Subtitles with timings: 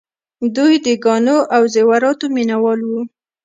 [0.55, 3.01] دوی د ګاڼو او زیوراتو مینه وال وو